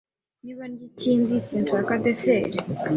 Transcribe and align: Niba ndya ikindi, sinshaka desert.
Niba 0.43 0.63
ndya 0.71 0.85
ikindi, 0.89 1.33
sinshaka 1.47 1.93
desert. 2.03 2.53